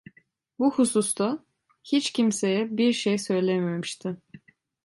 Bu 0.59 0.71
hususta 0.71 1.43
hiç 1.83 2.11
kimseye 2.13 2.77
bir 2.77 2.93
şey 2.93 3.17
söylememişti. 3.17 4.17